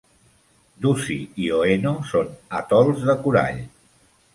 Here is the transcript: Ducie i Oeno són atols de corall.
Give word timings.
Ducie 0.85 1.29
i 1.45 1.51
Oeno 1.59 1.93
són 2.15 2.35
atols 2.65 3.09
de 3.13 3.21
corall. 3.27 3.67